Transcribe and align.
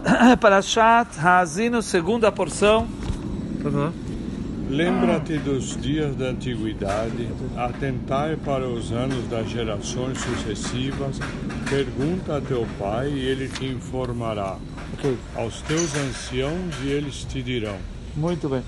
Parashat 0.40 1.18
Hazino, 1.18 1.82
segunda 1.82 2.32
porção. 2.32 2.88
Lembra-te 4.68 5.36
dos 5.38 5.76
dias 5.80 6.14
da 6.14 6.26
antiguidade, 6.26 7.28
atentai 7.56 8.36
para 8.36 8.66
os 8.68 8.92
anos 8.92 9.26
das 9.28 9.48
gerações 9.50 10.18
sucessivas, 10.20 11.18
pergunta 11.68 12.36
a 12.36 12.40
teu 12.40 12.66
pai 12.78 13.08
e 13.08 13.18
ele 13.18 13.48
te 13.48 13.66
informará. 13.66 14.56
Ok. 14.94 15.18
Aos 15.34 15.60
teus 15.62 15.94
anciãos 15.96 16.76
e 16.82 16.88
eles 16.88 17.24
te 17.24 17.42
dirão. 17.42 17.76
Muito 18.14 18.48
bem. 18.48 18.62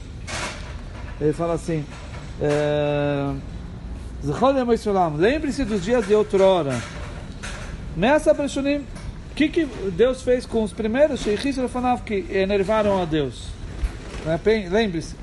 Ele 1.20 1.32
fala 1.32 1.54
assim: 1.54 1.84
é, 2.40 3.32
lembre-se 5.16 5.64
dos 5.64 5.84
dias 5.84 6.06
de 6.06 6.14
outrora. 6.14 6.80
Nessa 7.96 8.34
Preshunim, 8.34 8.84
o 9.32 9.34
que, 9.34 9.48
que 9.48 9.64
Deus 9.96 10.20
fez 10.20 10.44
com 10.44 10.62
os 10.62 10.74
primeiros 10.74 11.20
Sheikhis 11.20 11.56
que 12.04 12.26
enervaram 12.30 13.00
a 13.00 13.06
Deus? 13.06 13.46
Né, 14.26 14.38
Lembre-se. 14.70 15.16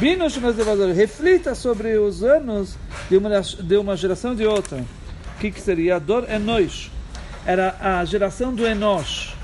Bino 0.00 0.28
Shemaz 0.28 0.56
Levador, 0.56 0.92
reflita 0.92 1.54
sobre 1.54 1.96
os 1.96 2.24
anos 2.24 2.76
de 3.08 3.16
uma, 3.16 3.40
de 3.40 3.76
uma 3.76 3.96
geração 3.96 4.34
de 4.34 4.44
outra. 4.44 4.78
O 5.36 5.38
que, 5.38 5.52
que 5.52 5.60
seria? 5.60 6.00
Dor 6.00 6.28
Enosh. 6.28 6.90
Era 7.46 7.76
a 7.80 8.04
geração 8.04 8.52
do 8.52 8.66
Enosh. 8.66 9.36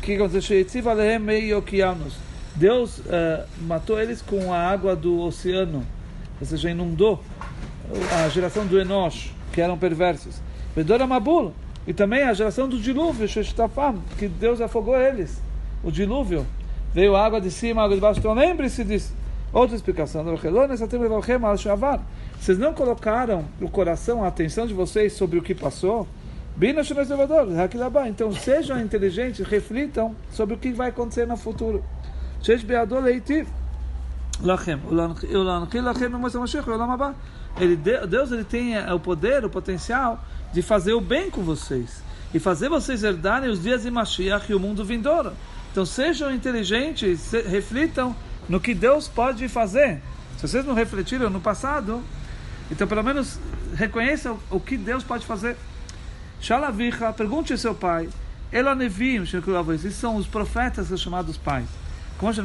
Que. 0.00 0.16
Deus 2.54 3.00
eh, 3.08 3.44
matou 3.62 4.00
eles 4.00 4.22
com 4.22 4.52
a 4.52 4.58
água 4.60 4.94
do 4.94 5.18
oceano. 5.18 5.84
Ou 6.40 6.46
seja, 6.46 6.70
inundou 6.70 7.20
a 8.24 8.28
geração 8.28 8.64
do 8.64 8.80
Enosh, 8.80 9.32
que 9.52 9.60
eram 9.60 9.76
perversos. 9.76 10.40
Vedora 10.76 11.04
Mabul. 11.04 11.52
E 11.88 11.94
também 11.94 12.22
a 12.22 12.34
geração 12.34 12.68
do 12.68 12.78
dilúvio, 12.78 13.26
que 14.18 14.28
Deus 14.28 14.60
afogou 14.60 14.94
eles. 14.94 15.40
O 15.82 15.90
dilúvio. 15.90 16.46
Veio 16.92 17.16
água 17.16 17.40
de 17.40 17.50
cima, 17.50 17.82
água 17.82 17.94
de 17.94 18.00
baixo. 18.00 18.20
Então 18.20 18.34
lembre-se 18.34 18.84
disso. 18.84 19.14
Outra 19.52 19.74
explicação. 19.74 20.22
Vocês 22.38 22.58
não 22.58 22.74
colocaram 22.74 23.46
o 23.58 23.70
coração, 23.70 24.22
a 24.22 24.28
atenção 24.28 24.66
de 24.66 24.74
vocês 24.74 25.14
sobre 25.14 25.38
o 25.38 25.42
que 25.42 25.54
passou? 25.54 26.06
Então 28.08 28.32
sejam 28.32 28.78
inteligentes, 28.80 29.46
reflitam 29.46 30.14
sobre 30.30 30.54
o 30.56 30.58
que 30.58 30.70
vai 30.72 30.90
acontecer 30.90 31.26
no 31.26 31.36
futuro. 31.38 31.82
Ele, 37.58 37.76
de- 37.76 38.06
Deus 38.06 38.30
ele 38.30 38.44
tem 38.44 38.76
o 38.92 39.00
poder, 39.00 39.44
o 39.44 39.50
potencial 39.50 40.22
de 40.52 40.62
fazer 40.62 40.92
o 40.94 41.00
bem 41.00 41.30
com 41.30 41.42
vocês 41.42 42.02
e 42.32 42.38
fazer 42.38 42.68
vocês 42.68 43.02
herdarem 43.04 43.50
os 43.50 43.62
dias 43.62 43.82
de 43.82 43.90
Mashiach 43.90 44.50
e 44.50 44.54
o 44.54 44.60
mundo 44.60 44.84
vindouro. 44.84 45.32
Então 45.70 45.84
sejam 45.84 46.32
inteligentes, 46.32 47.20
se- 47.20 47.42
reflitam 47.42 48.14
no 48.48 48.60
que 48.60 48.74
Deus 48.74 49.08
pode 49.08 49.48
fazer. 49.48 50.00
Se 50.36 50.46
vocês 50.46 50.64
não 50.64 50.74
refletiram 50.74 51.28
no 51.30 51.40
passado, 51.40 52.02
então 52.70 52.86
pelo 52.86 53.02
menos 53.02 53.38
reconheçam 53.74 54.38
o 54.50 54.58
que 54.60 54.76
Deus 54.76 55.02
pode 55.04 55.26
fazer. 55.26 55.56
Shalavicha, 56.40 57.12
pergunte 57.12 57.52
ao 57.52 57.58
seu 57.58 57.74
pai. 57.74 58.08
Elonevim, 58.52 59.22
esses 59.22 59.94
são 59.94 60.16
os 60.16 60.26
profetas 60.26 60.88
chamados 61.00 61.36
pais. 61.36 61.66
Como 62.18 62.30
está 62.32 62.42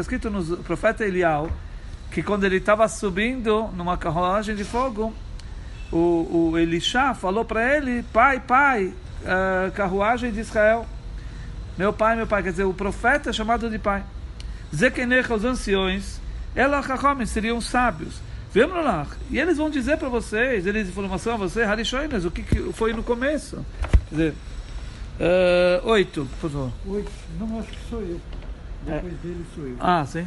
escrito 0.00 0.30
no 0.30 0.56
profeta 0.58 1.04
Elial, 1.04 1.50
que 2.16 2.22
quando 2.22 2.44
ele 2.44 2.56
estava 2.56 2.88
subindo 2.88 3.68
numa 3.76 3.98
carruagem 3.98 4.56
de 4.56 4.64
fogo, 4.64 5.12
o, 5.92 6.48
o 6.50 6.58
Elisha 6.58 7.12
falou 7.12 7.44
para 7.44 7.76
ele: 7.76 8.02
Pai, 8.04 8.40
pai, 8.40 8.90
ah, 9.26 9.70
carruagem 9.74 10.32
de 10.32 10.40
Israel. 10.40 10.86
Meu 11.76 11.92
pai, 11.92 12.16
meu 12.16 12.26
pai, 12.26 12.42
quer 12.42 12.52
dizer, 12.52 12.64
o 12.64 12.72
profeta 12.72 13.28
é 13.28 13.32
chamado 13.34 13.68
de 13.68 13.78
pai. 13.78 14.02
Zekenecha, 14.74 15.34
os 15.34 15.44
anciões, 15.44 16.18
ela 16.54 16.82
seriam 17.26 17.60
sábios. 17.60 18.18
Vemos 18.50 18.82
lá. 18.82 19.06
E 19.30 19.38
eles 19.38 19.58
vão 19.58 19.68
dizer 19.68 19.98
para 19.98 20.08
vocês, 20.08 20.66
eles 20.66 20.88
informação 20.88 21.34
a 21.34 21.36
você, 21.36 21.64
Harishoinas, 21.64 22.24
o 22.24 22.30
que, 22.30 22.42
que 22.42 22.72
foi 22.72 22.94
no 22.94 23.02
começo. 23.02 23.62
Quer 24.08 24.14
dizer, 24.14 24.34
eh, 25.20 25.82
oito, 25.84 26.26
por 26.40 26.50
favor. 26.50 26.72
Oito. 26.86 27.12
Não, 27.38 27.60
acho 27.60 27.68
que 27.68 27.90
sou 27.90 28.00
eu. 28.00 28.18
Depois 28.86 29.12
dele 29.18 29.44
sou 29.54 29.66
eu. 29.66 29.76
Ah, 29.78 30.06
sim. 30.06 30.26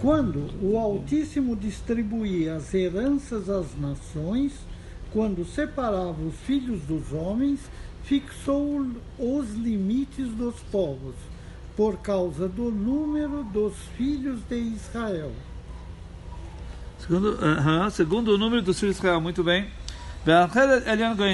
Quando 0.00 0.48
o 0.62 0.78
Altíssimo 0.78 1.54
distribuía 1.54 2.56
as 2.56 2.72
heranças 2.72 3.50
às 3.50 3.78
nações, 3.78 4.52
quando 5.12 5.44
separava 5.44 6.22
os 6.22 6.34
filhos 6.46 6.80
dos 6.82 7.12
homens, 7.12 7.60
fixou 8.04 8.86
os 9.18 9.50
limites 9.54 10.28
dos 10.28 10.54
povos, 10.72 11.14
por 11.76 11.98
causa 11.98 12.48
do 12.48 12.70
número 12.70 13.44
dos 13.44 13.74
filhos 13.96 14.40
de 14.48 14.56
Israel. 14.56 15.32
Segundo, 16.98 17.38
aham, 17.44 17.90
segundo 17.90 18.28
o 18.34 18.38
número 18.38 18.62
dos 18.62 18.80
filhos 18.80 18.96
de 18.96 19.00
Israel, 19.00 19.20
muito 19.20 19.44
bem. 19.44 19.68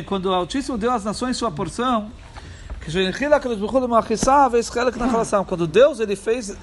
Quando 0.06 0.27
o 0.27 0.33
Altíssimo 0.33 0.77
deu 0.77 0.91
às 0.91 1.04
nações 1.04 1.37
sua 1.37 1.53
porção, 1.53 2.10
quando 5.47 5.66
Deus 5.66 6.00
ele 6.00 6.16
fez, 6.16 6.56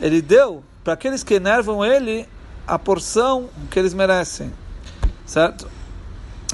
ele 0.00 0.20
deu 0.20 0.62
para 0.82 0.94
aqueles 0.94 1.22
que 1.22 1.34
enervam 1.34 1.84
ele 1.84 2.28
a 2.66 2.78
porção 2.78 3.48
que 3.70 3.78
eles 3.78 3.94
merecem, 3.94 4.52
certo? 5.26 5.68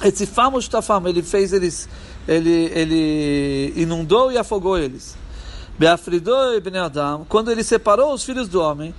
Etzifam 0.02 0.60
Shtafam, 0.60 1.08
ele 1.08 1.22
fez 1.22 1.52
eles, 1.52 1.88
ele, 2.26 2.70
ele 2.74 3.72
inundou 3.76 4.30
e 4.30 4.38
afogou 4.38 4.78
eles. 4.78 5.16
E 5.80 5.86
quando 7.28 7.50
ele 7.50 7.62
separou 7.62 8.12
os 8.12 8.24
filhos 8.24 8.48
do 8.48 8.60
homem, 8.60 8.94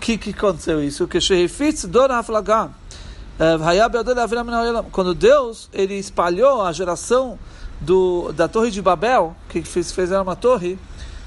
que 0.00 0.16
que 0.16 0.30
aconteceu 0.30 0.82
isso? 0.82 1.06
Que 1.06 1.18
Haflagam, 1.18 2.74
quando 4.92 5.14
Deus 5.14 5.68
ele 5.72 5.94
espalhou 5.94 6.62
a 6.62 6.72
geração 6.72 7.38
do, 7.80 8.32
da 8.32 8.48
torre 8.48 8.70
de 8.70 8.82
Babel, 8.82 9.36
que 9.48 9.62
fez, 9.62 9.92
fizeram 9.92 10.22
uma 10.22 10.36
torre 10.36 10.78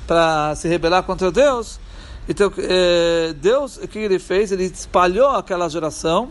para 0.08 0.56
se 0.56 0.68
rebelar 0.68 1.04
contra 1.04 1.32
Deus, 1.32 1.80
então, 2.28 2.52
é, 2.58 3.34
Deus, 3.34 3.78
o 3.78 3.88
que 3.88 4.00
ele 4.00 4.20
fez? 4.20 4.52
Ele 4.52 4.66
espalhou 4.66 5.30
aquela 5.30 5.68
geração. 5.70 6.30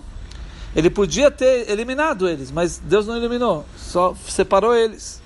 Ele 0.74 0.88
podia 0.88 1.30
ter 1.30 1.68
eliminado 1.68 2.28
eles, 2.28 2.50
mas 2.50 2.78
Deus 2.78 3.06
não 3.06 3.16
eliminou, 3.16 3.64
só 3.76 4.14
separou 4.28 4.74
eles. 4.74 5.20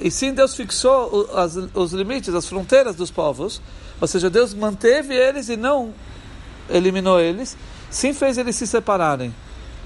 E 0.00 0.10
sim, 0.10 0.32
Deus 0.32 0.54
fixou 0.54 1.28
os 1.74 1.92
limites, 1.92 2.32
as 2.32 2.46
fronteiras 2.46 2.94
dos 2.94 3.10
povos. 3.10 3.60
Ou 4.00 4.06
seja, 4.06 4.30
Deus 4.30 4.54
manteve 4.54 5.14
eles 5.14 5.48
e 5.48 5.56
não 5.56 5.92
eliminou 6.70 7.20
eles. 7.20 7.56
Sim, 7.90 8.12
fez 8.12 8.38
eles 8.38 8.56
se 8.56 8.66
separarem. 8.66 9.34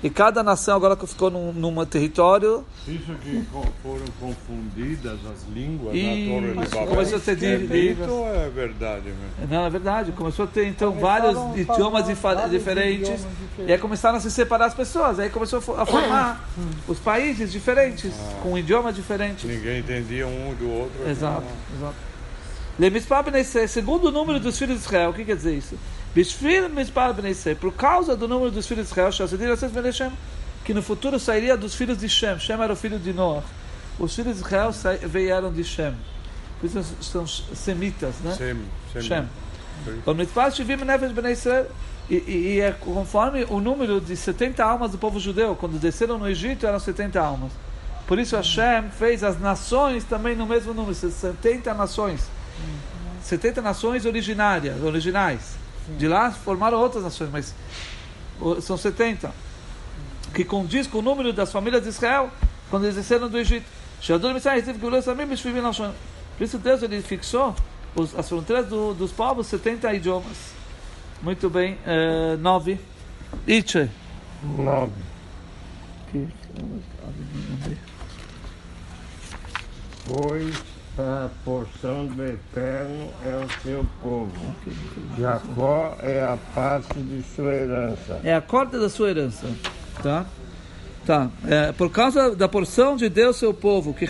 E 0.03 0.09
cada 0.09 0.43
nação 0.45 0.77
agora 0.77 0.95
que 0.97 1.07
ficou 1.07 1.29
num, 1.31 1.53
num 1.53 1.85
território 1.85 2.65
Isso 2.87 3.13
que 3.23 3.43
foram 3.83 4.05
confundidas 4.21 5.19
as 5.27 5.45
línguas 5.53 5.95
E- 5.95 6.03
na 6.29 6.35
Torre 6.41 6.51
de 6.67 6.71
Babel. 6.75 6.87
começou 6.89 7.17
a 7.19 7.21
ser 7.21 7.33
é 7.33 7.35
divididas. 7.35 7.99
mito 8.07 8.13
ou 8.13 8.27
é 8.29 8.49
verdade 8.49 9.07
mesmo? 9.07 9.51
Não, 9.53 9.67
é 9.67 9.71
verdade. 9.71 10.13
Começou 10.13 10.45
a 10.45 10.49
ter 10.49 10.67
então 10.69 10.93
Começaram 10.93 11.35
vários 11.51 11.61
idiomas 11.69 12.07
diferentes. 12.07 12.45
idiomas 12.47 12.51
diferentes. 12.51 13.27
E 13.59 13.73
aí 13.73 13.79
começaram 13.79 14.19
a 14.19 14.21
se 14.21 14.31
separar 14.31 14.67
as 14.67 14.75
pessoas. 14.75 15.19
Aí 15.19 15.31
começou 15.31 15.59
a 15.59 15.63
fo- 15.63 15.75
a 15.75 15.85
formar 15.85 16.49
os 16.87 16.99
países 17.01 17.51
diferentes, 17.51 18.13
com 18.43 18.57
idiomas 18.57 18.95
diferentes. 18.95 19.45
Ninguém 19.51 19.81
entendia 19.81 20.27
um 20.27 20.55
do 20.55 20.71
outro. 20.71 21.09
Exato, 21.11 21.43
exato. 21.77 22.08
Lemispar 22.79 23.25
Bnei 23.25 23.43
segundo 23.43 24.09
o 24.09 24.13
número 24.13 24.39
dos 24.39 24.57
filhos 24.57 24.79
de 24.79 24.85
Israel, 24.85 25.11
o 25.11 25.15
que 25.15 25.25
quer 25.25 25.35
dizer 25.35 25.55
isso? 25.55 25.77
Bishvil 26.15 26.69
Mispar 26.69 27.13
Bnei 27.13 27.35
por 27.61 27.73
causa 27.73 28.17
do 28.17 28.29
número 28.29 28.53
dos 28.53 28.67
filhos 28.67 28.87
de 28.87 28.93
Israel, 28.93 29.11
Bnei 29.73 29.93
Shem, 29.93 30.13
que 30.65 30.73
no 30.73 30.81
futuro 30.81 31.19
sairia 31.19 31.57
dos 31.57 31.75
filhos 31.75 31.99
de 31.99 32.09
Shem. 32.09 32.39
Shem 32.39 32.61
era 32.61 32.73
o 32.73 32.77
filho 32.77 32.99
de 32.99 33.13
Noah. 33.13 33.43
Os 33.99 34.15
filhos 34.15 34.37
de 34.37 34.43
Israel 34.43 34.71
vieram 35.05 35.53
de 35.53 35.65
Shem. 35.65 35.95
Por 36.61 36.67
isso 36.67 36.85
são 37.01 37.27
semitas, 37.27 38.15
né? 38.21 38.37
Shem. 38.37 39.29
Bnei 41.13 41.33
Israel. 41.33 41.67
E, 42.09 42.15
e, 42.15 42.55
e 42.55 42.61
é 42.61 42.73
conforme 42.73 43.45
o 43.51 43.61
número 43.61 44.01
de 44.01 44.17
70 44.17 44.65
almas 44.65 44.93
do 44.93 44.99
povo 44.99 45.19
judeu. 45.19 45.57
Quando 45.57 45.81
desceram 45.81 46.17
no 46.17 46.29
Egito 46.29 46.65
eram 46.65 46.79
70 46.79 47.21
almas. 47.21 47.51
Por 48.07 48.19
isso 48.19 48.37
Hashem 48.37 48.89
fez 48.91 49.25
as 49.25 49.39
nações 49.41 50.05
também 50.05 50.35
no 50.35 50.47
mesmo 50.47 50.73
número, 50.73 50.95
70 50.95 51.75
nações. 51.75 52.38
70 53.23 53.61
nações 53.63 54.05
originárias, 54.07 54.83
originais. 54.83 55.57
De 55.99 56.07
lá 56.07 56.31
formaram 56.31 56.79
outras 56.79 57.03
nações, 57.05 57.31
mas 57.31 57.55
são 58.63 58.77
70. 58.77 59.33
Que 60.35 60.45
condiz 60.45 60.87
com 60.87 60.99
o 60.99 61.03
número 61.03 61.33
das 61.33 61.51
famílias 61.51 61.83
de 61.83 61.89
Israel 61.89 62.31
quando 62.71 62.85
eles 62.85 62.97
desceram 62.97 63.29
do 63.29 63.39
Egito. 63.39 63.67
Por 66.37 66.45
isso 66.45 66.59
Deus 66.59 66.83
ele 66.83 67.03
fixou 67.03 67.55
os- 67.97 68.15
as 68.17 68.29
fronteiras 68.29 68.67
do- 68.69 68.95
dos 68.95 69.11
povos, 69.11 69.47
70 69.47 69.93
idiomas. 69.93 70.37
Muito 71.23 71.51
bem, 71.51 71.79
eh, 71.85 72.37
nove. 72.39 72.79
Itche. 73.47 73.91
Nove. 74.43 74.93
Pois 80.07 80.78
a 80.99 81.29
porção 81.45 82.07
do 82.07 82.25
Eterno 82.25 83.09
é 83.25 83.45
o 83.45 83.63
seu 83.63 83.87
povo. 84.03 84.33
Jacó 85.19 85.97
é 86.01 86.23
a 86.23 86.37
parte 86.55 86.99
de 86.99 87.23
sua 87.35 87.55
herança. 87.55 88.21
É 88.25 88.35
a 88.35 88.41
corda 88.41 88.81
da 88.81 88.89
sua 88.89 89.11
herança. 89.11 89.47
Tá? 90.03 90.27
Tá. 91.07 91.31
É, 91.47 91.73
por 91.73 91.91
causa 91.91 92.35
da 92.35 92.49
porção 92.49 92.97
de 92.97 93.09
Deus, 93.09 93.37
seu 93.37 93.55
povo. 93.55 93.95
Que. 93.95 94.07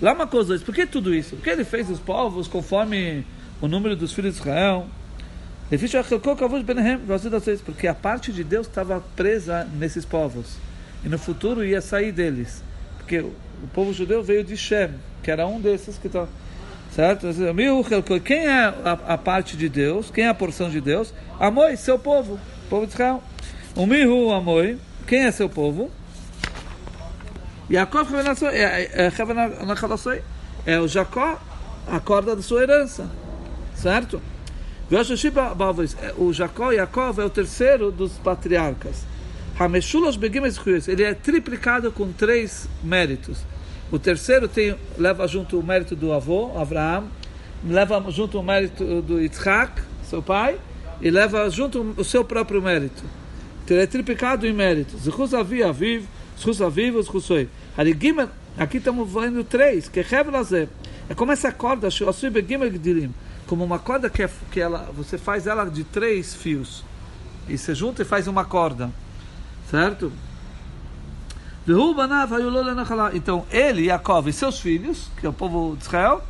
Lá 0.00 0.12
uma 0.12 0.26
coisa, 0.26 0.58
por 0.58 0.74
que 0.74 0.86
tudo 0.86 1.14
isso? 1.14 1.36
Porque 1.36 1.50
ele 1.50 1.64
fez 1.64 1.88
os 1.88 2.00
povos 2.00 2.48
conforme 2.48 3.24
o 3.60 3.68
número 3.68 3.94
dos 3.94 4.12
filhos 4.12 4.34
de 4.34 4.40
Israel. 4.40 4.86
Porque 7.64 7.86
a 7.86 7.94
parte 7.94 8.32
de 8.32 8.42
Deus 8.42 8.66
estava 8.66 9.00
presa 9.14 9.68
nesses 9.78 10.04
povos. 10.04 10.56
E 11.04 11.08
no 11.08 11.18
futuro 11.18 11.64
ia 11.64 11.80
sair 11.80 12.10
deles. 12.10 12.62
Porque 13.10 13.26
o 13.26 13.66
povo 13.74 13.92
judeu 13.92 14.22
veio 14.22 14.44
de 14.44 14.56
Shem, 14.56 14.90
que 15.20 15.32
era 15.32 15.44
um 15.44 15.60
desses 15.60 15.98
que 15.98 16.06
estava. 16.06 16.28
Certo? 16.94 17.26
Quem 18.24 18.46
é 18.46 18.62
a, 18.62 18.98
a, 19.08 19.18
parte 19.18 19.56
de 19.56 19.68
Deus? 19.68 20.12
Quem 20.12 20.26
é 20.26 20.28
a 20.28 20.34
porção 20.34 20.70
de 20.70 20.80
Deus? 20.80 21.12
Amoi, 21.40 21.76
seu 21.76 21.98
povo, 21.98 22.38
povo 22.68 22.86
de 22.86 22.92
Israel. 22.92 23.20
O 23.74 23.84
Mihu 23.84 24.30
Amoi, 24.30 24.78
quem 25.08 25.24
é 25.24 25.32
seu 25.32 25.48
povo? 25.48 25.90
Yaakov 27.68 28.10
é 30.64 30.78
o 30.78 30.86
Jacó, 30.86 31.40
a 31.88 31.98
corda 31.98 32.36
da 32.36 32.42
sua 32.42 32.62
herança. 32.62 33.10
Certo? 33.74 34.22
O 36.16 36.32
Jacó, 36.32 36.70
Yaakov, 36.70 37.20
é 37.20 37.24
o 37.24 37.30
terceiro 37.30 37.90
dos 37.90 38.12
patriarcas. 38.18 39.09
Ele 40.88 41.02
é 41.02 41.12
triplicado 41.12 41.92
com 41.92 42.10
três 42.10 42.66
méritos. 42.82 43.44
O 43.92 43.98
terceiro 43.98 44.48
tem, 44.48 44.74
leva 44.96 45.26
junto 45.28 45.58
o 45.58 45.62
mérito 45.62 45.94
do 45.94 46.14
avô, 46.14 46.58
Abraão, 46.58 47.08
leva 47.62 48.02
junto 48.10 48.38
o 48.38 48.42
mérito 48.42 49.02
do 49.02 49.20
Yitzhak, 49.20 49.82
seu 50.04 50.22
pai, 50.22 50.58
e 51.00 51.10
leva 51.10 51.50
junto 51.50 51.94
o 51.96 52.02
seu 52.02 52.24
próprio 52.24 52.62
mérito. 52.62 53.02
Então 53.62 53.76
ele 53.76 53.84
é 53.84 53.86
triplicado 53.86 54.46
em 54.46 54.52
méritos. 54.54 55.02
Zechus 55.02 55.34
avi 55.34 55.62
aviv, 55.62 56.06
zechus 56.38 56.62
aviv, 56.62 57.02
zechusoi. 57.02 57.46
Aqui 58.56 58.78
estamos 58.78 59.12
vendo 59.12 59.44
três, 59.44 59.90
que 59.90 60.00
é 60.00 60.68
É 61.08 61.14
como 61.14 61.32
essa 61.32 61.52
corda, 61.52 61.88
como 63.46 63.64
uma 63.64 63.78
corda 63.78 64.08
que, 64.08 64.22
é, 64.22 64.30
que 64.50 64.60
ela, 64.60 64.90
você 64.94 65.18
faz 65.18 65.46
ela 65.46 65.66
de 65.66 65.84
três 65.84 66.34
fios. 66.34 66.82
E 67.46 67.58
você 67.58 67.74
junta 67.74 68.00
e 68.00 68.04
faz 68.06 68.26
uma 68.26 68.44
corda. 68.44 68.90
Certo? 69.70 70.12
Então 73.14 73.46
ele, 73.50 73.86
Yaakov 73.86 74.28
e 74.28 74.32
seus 74.32 74.58
filhos, 74.58 75.08
que 75.18 75.26
é 75.26 75.28
o 75.28 75.32
povo 75.32 75.76
de 75.76 75.82
Israel, 75.82 76.22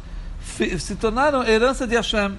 se 0.79 0.97
tornaram 0.97 1.43
herança 1.45 1.87
de 1.87 1.97
Hashem. 1.97 2.37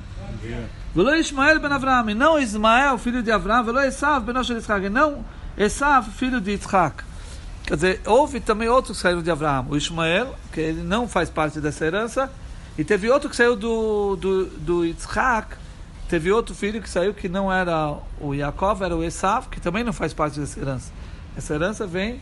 Velo 0.93 1.15
Ismael 1.15 1.59
ben 1.59 2.15
não 2.15 2.37
Ismael, 2.37 2.97
filho 2.97 3.23
de 3.23 3.31
Avram, 3.31 3.63
velo 3.63 3.79
Esav 3.79 4.25
ben 4.25 4.37
Osher 4.37 4.57
Yitzhak, 4.57 4.89
não 4.89 5.25
Esav, 5.57 6.09
filho 6.11 6.41
de 6.41 6.51
Yitzhak. 6.51 7.03
Quer 7.63 7.75
dizer, 7.75 8.01
houve 8.05 8.39
também 8.39 8.67
outros 8.67 8.97
que 8.97 9.03
saíram 9.03 9.21
de 9.21 9.31
Avram. 9.31 9.67
O 9.69 9.77
Ismael, 9.77 10.35
que 10.51 10.59
ele 10.59 10.83
não 10.83 11.07
faz 11.07 11.29
parte 11.29 11.61
dessa 11.61 11.85
herança, 11.85 12.29
e 12.77 12.83
teve 12.83 13.09
outro 13.09 13.29
que 13.29 13.35
saiu 13.35 13.55
do, 13.55 14.15
do, 14.17 14.45
do 14.45 14.85
Yitzhak, 14.85 15.55
teve 16.11 16.29
outro 16.29 16.53
filho 16.53 16.81
que 16.81 16.89
saiu 16.89 17.13
que 17.13 17.29
não 17.29 17.49
era 17.49 17.97
o 18.19 18.33
Yaakov, 18.33 18.83
era 18.83 18.93
o 18.93 19.01
Esav, 19.01 19.47
que 19.47 19.61
também 19.61 19.81
não 19.81 19.93
faz 19.93 20.13
parte 20.13 20.41
dessa 20.41 20.59
herança. 20.59 20.91
Essa 21.37 21.53
herança 21.53 21.87
vem 21.87 22.19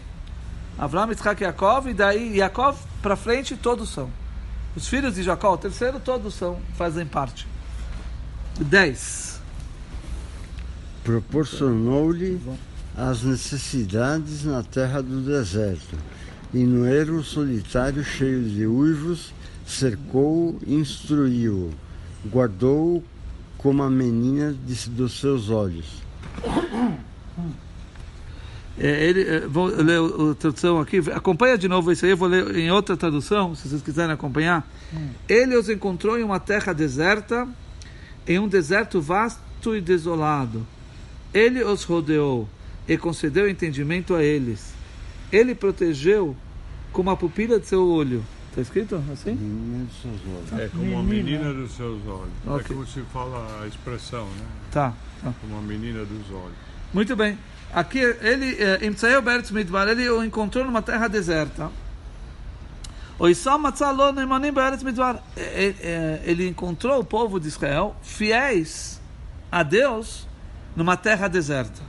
Avram, 0.78 1.10
Yitzhak 1.10 1.42
e 1.42 1.44
Yaakov, 1.44 1.90
e 1.90 1.94
daí 1.96 2.38
Yaakov 2.38 2.78
para 3.02 3.16
frente 3.16 3.58
todos 3.58 3.90
são. 3.90 4.12
Os 4.76 4.88
filhos 4.88 5.16
de 5.16 5.24
Jacó, 5.24 5.54
o 5.54 5.58
terceiro, 5.58 6.00
todos 6.00 6.36
são, 6.36 6.60
fazem 6.76 7.04
parte. 7.04 7.48
10. 8.60 9.42
Proporcionou-lhe 11.04 12.40
as 12.96 13.24
necessidades 13.24 14.46
na 14.46 14.62
terra 14.62 15.02
do 15.02 15.22
deserto, 15.22 15.98
e 16.54 16.64
no 16.64 16.86
ermo 16.86 17.24
solitário 17.24 18.04
cheio 18.04 18.44
de 18.44 18.68
uivos, 18.68 19.34
cercou-o, 19.66 20.60
instruiu-o, 20.68 21.74
guardou-o 22.30 23.04
como 23.60 23.84
a 23.84 23.90
menina 23.90 24.54
de, 24.66 24.90
dos 24.90 25.20
seus 25.20 25.50
olhos. 25.50 26.02
É, 28.80 29.06
ele, 29.06 29.24
é, 29.24 29.40
vou 29.42 29.66
ler 29.66 30.00
a 30.00 30.36
tradução 30.36 30.80
aqui, 30.80 31.00
acompanha 31.14 31.58
de 31.58 31.68
novo 31.68 31.92
isso 31.92 32.06
aí, 32.06 32.12
eu 32.12 32.18
vou 32.18 32.30
ler 32.30 32.56
em 32.56 32.72
outra 32.72 32.96
tradução, 32.96 33.54
se 33.54 33.68
vocês 33.68 33.82
quiserem 33.82 34.14
acompanhar. 34.14 34.66
Hum. 34.94 35.10
Ele 35.28 35.58
os 35.58 35.70
encontrou 35.70 36.18
em 36.18 36.24
uma 36.24 36.40
terra 36.40 36.72
deserta, 36.72 37.46
em 38.26 38.40
um 38.40 38.48
deserto 38.48 39.02
vasto 39.02 39.76
e 39.76 39.82
desolado. 39.82 40.66
Ele 41.34 41.62
os 41.62 41.84
rodeou 41.84 42.48
e 42.88 42.98
concedeu 42.98 43.50
entendimento 43.50 44.16
a 44.16 44.24
eles. 44.24 44.74
Ele 45.30 45.54
protegeu 45.54 46.36
como 46.94 47.10
a 47.10 47.18
pupila 47.18 47.60
de 47.60 47.68
seu 47.68 47.86
olho. 47.86 48.24
Está 48.60 48.62
escrito 48.62 49.02
assim? 49.12 49.36
Menina 49.36 49.86
dos 49.86 50.02
seus 50.02 50.22
olhos. 50.28 50.62
É 50.62 50.68
como 50.68 51.00
a 51.00 51.04
menina 51.04 51.54
dos 51.54 51.72
seus 51.72 52.06
olhos. 52.06 52.34
É 52.46 52.50
okay. 52.50 52.66
É 52.66 52.68
como 52.68 52.86
se 52.86 53.02
fala 53.14 53.64
a 53.64 53.68
expressão, 53.68 54.26
né? 54.26 54.46
Tá. 54.72 54.94
tá. 55.24 55.34
Como 55.40 55.58
a 55.58 55.62
menina 55.62 56.04
dos 56.04 56.30
olhos. 56.30 56.58
Muito 56.94 57.16
bem. 57.16 57.38
Aqui 57.74 58.00
ele, 58.00 58.58
eh, 58.62 58.86
Imtsael 58.86 59.22
Beretz 59.22 59.52
Midbar, 59.52 59.88
ele 59.88 60.10
o 60.10 60.24
encontrou 60.24 60.66
numa 60.66 60.82
terra 60.82 61.08
deserta. 61.08 61.72
Ele 66.24 66.48
encontrou 66.48 67.00
o 67.00 67.04
povo 67.04 67.40
de 67.40 67.48
Israel 67.48 67.96
fiéis 68.02 69.00
a 69.52 69.64
Deus 69.64 70.28
numa 70.76 70.98
terra 70.98 71.30
deserta. 71.30 71.82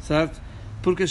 Certo? 0.00 0.40
Porque 0.82 1.06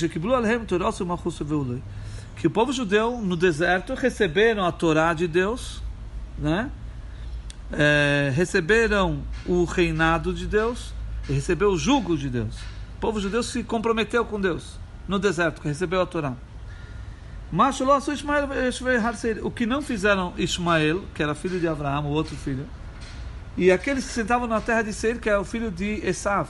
que 2.42 2.48
o 2.48 2.52
povo 2.52 2.74
judeu 2.74 3.22
no 3.22 3.38
deserto 3.38 3.94
receberam 3.94 4.66
a 4.66 4.72
Torá 4.74 5.14
de 5.14 5.28
Deus, 5.28 5.82
né? 6.38 6.70
É, 7.72 8.34
receberam 8.36 9.24
o 9.46 9.64
reinado 9.64 10.34
de 10.34 10.46
Deus, 10.46 10.94
e 11.30 11.32
recebeu 11.32 11.70
o 11.70 11.78
jugo 11.78 12.18
de 12.18 12.30
Deus 12.30 12.58
povo 13.02 13.20
judeu 13.20 13.42
se 13.42 13.64
comprometeu 13.64 14.24
com 14.24 14.40
Deus 14.40 14.80
no 15.08 15.18
deserto, 15.18 15.60
que 15.60 15.68
recebeu 15.68 16.00
a 16.02 16.06
Torá. 16.06 16.36
Mas 17.52 17.82
o 17.82 19.52
que 19.52 19.66
não 19.66 19.82
fizeram 19.82 20.34
Ismael, 20.38 21.04
que 21.14 21.24
era 21.24 21.34
filho 21.34 21.60
de 21.60 21.68
Abraão, 21.68 22.06
o 22.06 22.10
outro 22.10 22.36
filho, 22.36 22.66
e 23.58 23.72
aqueles 23.72 24.06
que 24.06 24.14
sentavam 24.14 24.48
na 24.48 24.62
terra 24.62 24.84
de 24.84 24.94
Seir, 24.94 25.20
que 25.20 25.30
é 25.30 25.38
o 25.38 25.44
filho 25.44 25.70
de 25.72 26.00
Esav, 26.08 26.48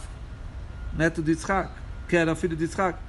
neto 0.93 1.23
de 1.23 1.31
Isaac, 1.31 1.71
que 2.07 2.17
era 2.17 2.35
filho 2.35 2.55
de 2.55 2.65
Isaac. 2.65 2.99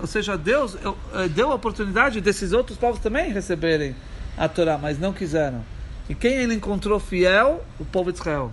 Ou 0.00 0.06
seja, 0.06 0.36
Deus 0.38 0.76
eh, 0.76 1.28
deu 1.28 1.50
a 1.50 1.54
oportunidade 1.54 2.20
desses 2.20 2.52
outros 2.52 2.78
povos 2.78 3.00
também 3.00 3.32
receberem 3.32 3.94
a 4.36 4.48
Torá, 4.48 4.78
mas 4.78 4.98
não 4.98 5.12
quiseram. 5.12 5.64
E 6.08 6.14
quem 6.14 6.34
ele 6.34 6.54
encontrou 6.54 6.98
fiel? 7.00 7.64
O 7.78 7.84
povo 7.84 8.12
de 8.12 8.18
Israel 8.18 8.52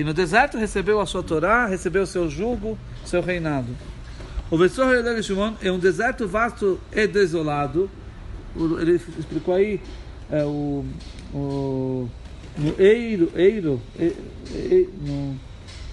que 0.00 0.04
no 0.04 0.14
deserto 0.14 0.56
recebeu 0.56 0.98
a 0.98 1.04
sua 1.04 1.22
Torá, 1.22 1.66
recebeu 1.66 2.04
o 2.04 2.06
seu 2.06 2.28
jugo, 2.28 2.78
seu 3.04 3.20
reinado. 3.20 3.68
O 4.50 4.56
Vessor 4.56 4.86
Shimon 5.22 5.54
é 5.62 5.70
um 5.70 5.78
deserto 5.78 6.26
vasto 6.26 6.80
e 6.90 7.06
desolado. 7.06 7.90
Ele 8.56 8.92
explicou 9.18 9.54
aí 9.54 9.80
é, 10.30 10.42
o, 10.44 10.84
o 11.34 12.08
no 12.56 12.80
Eiro, 12.80 13.30
Eiro, 13.34 13.80
e, 13.98 14.16
e, 14.54 14.88
no 15.02 15.38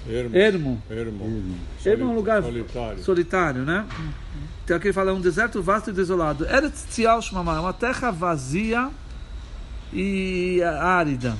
Ermo. 0.10 0.36
Ermo. 0.36 0.84
Ermo. 0.90 1.56
Ermo 1.86 2.04
é 2.04 2.08
um 2.08 2.16
lugar 2.16 2.42
solitário, 2.42 3.04
solitário 3.04 3.62
né? 3.64 3.86
Então 4.64 4.78
aqui 4.78 4.88
ele 4.88 4.94
fala 4.94 5.14
um 5.14 5.22
deserto 5.22 5.62
vasto 5.62 5.90
e 5.90 5.94
desolado. 5.94 6.46
Eretz 6.46 6.86
Tzial 6.90 7.22
Shmamah, 7.22 7.60
uma 7.60 7.74
terra 7.74 8.12
vazia 8.12 8.90
e 9.92 10.62
árida. 10.64 11.38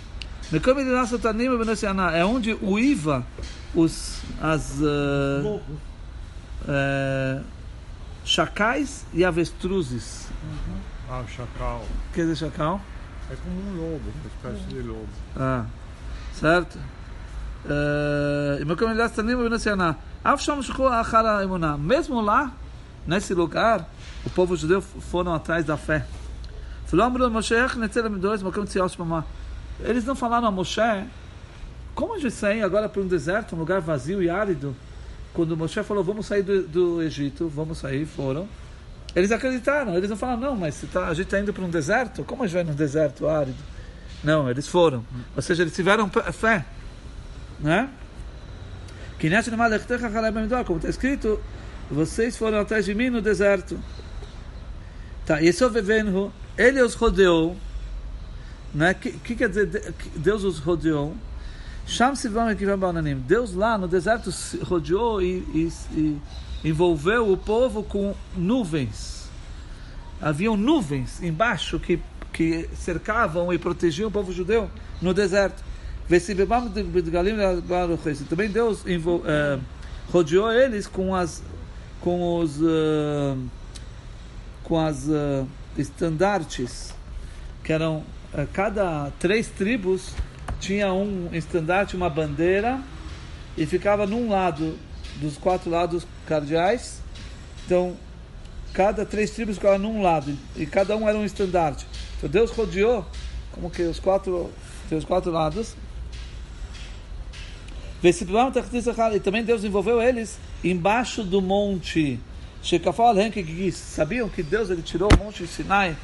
É 2.14 2.26
onde 2.26 2.54
o 2.62 2.80
Iva, 2.80 3.26
os, 3.76 4.22
as 4.42 4.80
uh, 4.80 5.62
uh, 6.64 7.44
chacais 8.24 9.06
e 9.14 9.26
avestruzes. 9.26 10.28
Uhum. 10.44 10.78
Ah, 11.10 11.24
chacal. 11.28 11.86
O 12.10 12.14
que 12.14 12.22
é 12.22 12.36
chacal? 12.36 12.82
É 13.30 13.36
como 13.36 13.60
um 13.60 13.76
lobo, 13.76 14.04
uma 14.10 14.54
espécie 14.54 14.68
de 14.70 14.82
lobo. 14.82 15.08
Ah, 15.36 15.66
certo? 16.34 16.80
Eh, 17.66 18.60
Mesmo 21.78 22.22
lá, 22.22 22.52
nesse 23.06 23.34
lugar, 23.34 23.90
o 24.26 24.30
povo 24.30 24.56
judeu 24.56 24.82
foram 24.82 25.34
atrás 25.34 25.66
da 25.66 25.78
fé. 25.78 26.06
Eles 29.80 30.06
não 30.06 30.16
falaram 30.16 30.48
a 30.48 30.52
Moshe 30.52 30.82
como 31.98 32.14
a 32.14 32.20
gente 32.20 32.36
sair 32.36 32.62
agora 32.62 32.88
para 32.88 33.02
um 33.02 33.08
deserto, 33.08 33.56
um 33.56 33.60
lugar 33.60 33.82
vazio 33.82 34.22
e 34.22 34.30
árido? 34.30 34.76
Quando 35.34 35.58
Moshe 35.58 35.82
falou, 35.82 36.04
vamos 36.04 36.28
sair 36.28 36.44
do, 36.44 36.62
do 36.62 37.02
Egito, 37.02 37.50
vamos 37.50 37.80
sair, 37.80 38.06
foram. 38.06 38.48
Eles 39.16 39.32
acreditaram, 39.32 39.96
eles 39.96 40.08
não 40.08 40.16
falaram, 40.16 40.40
não, 40.40 40.56
mas 40.56 40.86
tá, 40.94 41.08
a 41.08 41.14
gente 41.16 41.26
está 41.26 41.40
indo 41.40 41.52
para 41.52 41.66
um 41.66 41.72
deserto? 41.72 42.24
Como 42.24 42.44
a 42.44 42.46
gente 42.46 42.54
vai 42.54 42.64
num 42.64 42.76
deserto 42.76 43.28
árido? 43.28 43.58
Não, 44.24 44.48
eles 44.48 44.68
foram. 44.68 45.04
Ou 45.36 45.42
seja, 45.42 45.64
eles 45.64 45.74
tiveram 45.74 46.08
fé. 46.32 46.64
Né? 47.60 47.90
Como 50.66 50.78
está 50.78 50.90
escrito, 50.90 51.40
vocês 51.90 52.38
foram 52.38 52.60
atrás 52.60 52.86
de 52.86 52.94
mim 52.94 53.10
no 53.10 53.22
deserto. 53.22 53.80
Tá, 55.26 55.42
e 55.42 55.52
vivendo, 55.70 56.32
ele 56.58 56.82
os 56.82 56.94
rodeou. 56.94 57.58
Né? 58.74 58.94
Que, 58.94 59.12
que 59.12 59.36
quer 59.36 59.50
dizer 59.50 59.94
Deus 60.16 60.44
os 60.44 60.60
rodeou? 60.60 61.16
Deus 63.22 63.54
lá 63.54 63.78
no 63.78 63.88
deserto 63.88 64.30
rodeou 64.64 65.22
e, 65.22 65.38
e, 65.54 65.72
e 65.94 66.22
envolveu 66.64 67.32
o 67.32 67.38
povo 67.38 67.82
com 67.82 68.14
nuvens. 68.36 69.30
Haviam 70.22 70.58
nuvens 70.58 71.24
embaixo 71.24 71.80
que, 71.80 72.00
que 72.34 72.70
cercavam 72.76 73.54
e 73.54 73.58
protegiam 73.58 74.10
o 74.10 74.12
povo 74.12 74.34
judeu 74.34 74.70
no 75.02 75.14
deserto. 75.14 75.64
Também 78.26 78.50
Deus 78.50 78.82
uh, 78.82 79.62
rodeou 80.10 80.52
eles 80.52 80.88
com 80.88 81.14
as 81.14 81.44
com 82.00 82.40
os 82.40 82.62
uh, 82.62 83.38
com 84.64 84.80
as 84.80 85.08
uh, 85.08 85.48
estandartes 85.78 86.94
que 87.64 87.74
eram 87.74 88.04
cada 88.54 89.12
três 89.20 89.48
tribos 89.48 90.14
tinha 90.60 90.94
um 90.94 91.30
estandarte, 91.34 91.96
uma 91.96 92.10
bandeira 92.10 92.80
e 93.58 93.66
ficava 93.66 94.06
num 94.06 94.30
lado 94.30 94.78
dos 95.18 95.38
quatro 95.38 95.70
lados 95.70 96.06
cardeais. 96.26 97.02
Então, 97.66 97.98
cada 98.74 99.06
três 99.06 99.32
tribos 99.32 99.56
ficavam 99.56 99.80
num 99.80 100.02
lado 100.02 100.38
e 100.56 100.66
cada 100.66 100.96
um 100.96 101.08
era 101.08 101.18
um 101.18 101.26
estandarte. 101.26 101.86
Então 102.18 102.30
Deus 102.30 102.52
rodeou 102.52 103.06
como 103.52 103.70
que 103.70 103.84
os 103.84 104.00
quatro, 104.00 104.52
os 104.92 105.06
quatro 105.06 105.32
lados. 105.32 105.76
E 109.16 109.20
também 109.20 109.44
Deus 109.44 109.64
envolveu 109.64 110.02
eles 110.02 110.40
embaixo 110.64 111.24
do 111.24 111.42
monte. 111.42 112.20
Sabiam 113.72 114.30
que 114.30 114.44
Deus 114.44 114.70
ele 114.70 114.82
tirou 114.82 115.10
o 115.14 115.24
monte 115.24 115.48
Sinai, 115.48 115.96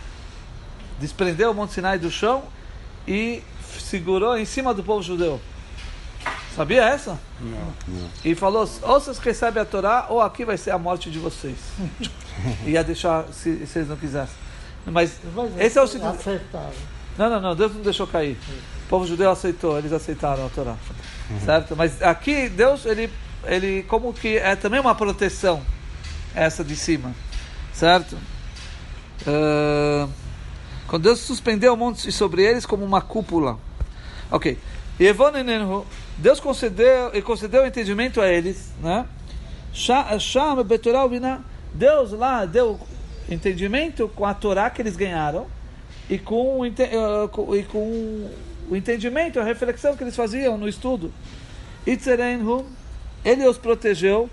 desprendeu 1.00 1.52
o 1.52 1.54
monte 1.54 1.74
Sinai 1.74 2.00
do 2.00 2.10
chão 2.10 2.44
e 3.08 3.44
segurou 3.80 4.38
em 4.38 4.46
cima 4.46 4.74
do 4.74 4.84
povo 4.84 5.04
judeu. 5.04 5.40
Sabia 6.56 6.84
essa? 6.84 7.20
Não, 7.42 7.74
não. 7.88 8.10
E 8.24 8.36
falou: 8.36 8.70
ou 8.84 9.00
vocês 9.00 9.18
recebem 9.18 9.62
a 9.62 9.66
Torá, 9.66 10.06
ou 10.10 10.22
aqui 10.22 10.46
vai 10.46 10.56
ser 10.56 10.72
a 10.72 10.78
morte 10.78 11.10
de 11.10 11.18
vocês. 11.18 11.58
Ia 12.66 12.84
deixar 12.84 13.26
se, 13.34 13.50
eles 13.50 13.90
não 13.90 13.98
quisessem. 13.98 14.36
Mas, 14.86 15.20
Mas 15.36 15.58
esse 15.60 15.80
é 15.80 15.82
o 15.82 15.88
seguinte. 15.88 16.18
Não, 17.18 17.30
não, 17.30 17.42
não, 17.42 17.56
Deus 17.56 17.74
não 17.74 17.82
deixou 17.82 18.06
cair. 18.06 18.38
O 18.86 18.90
povo 18.90 19.08
judeu 19.08 19.32
aceitou, 19.32 19.78
eles 19.78 19.92
aceitaram 19.92 20.46
a 20.46 20.50
Torá. 20.50 20.76
Certo? 21.44 21.76
Mas 21.76 22.02
aqui, 22.02 22.50
Deus, 22.50 22.86
ele, 22.86 23.10
ele 23.46 23.84
como 23.84 24.14
que 24.14 24.38
é 24.38 24.56
também 24.56 24.80
uma 24.80 24.96
proteção, 24.96 25.62
essa 26.36 26.64
de 26.64 26.76
cima. 26.76 27.14
Certo? 27.74 28.18
Uh, 29.22 30.10
quando 30.88 31.04
Deus 31.04 31.20
suspendeu 31.20 31.74
o 31.74 31.78
monte 31.78 32.12
sobre 32.12 32.44
eles 32.44 32.66
como 32.66 32.84
uma 32.86 33.02
cúpula. 33.02 33.58
Ok. 34.30 34.58
Deus 36.18 36.40
concedeu 36.40 37.12
e 37.14 37.22
concedeu 37.22 37.66
entendimento 37.66 38.22
a 38.22 38.28
eles, 38.28 38.72
né? 38.82 39.06
Deus 41.74 42.12
lá 42.12 42.46
deu 42.46 42.80
entendimento 43.28 44.08
com 44.10 44.26
a 44.26 44.34
Torá 44.34 44.70
que 44.70 44.82
eles 44.82 44.96
ganharam 44.96 45.48
e 46.10 46.20
com, 46.20 46.64
eh, 46.66 46.72
e 47.58 47.64
com 47.64 48.30
o 48.74 48.76
entendimento, 48.76 49.40
a 49.40 49.44
reflexão 49.44 49.96
que 49.96 50.04
eles 50.04 50.16
faziam 50.16 50.58
no 50.58 50.68
estudo. 50.68 51.14
Ele 51.86 53.48
os 53.48 53.58
protegeu. 53.58 54.30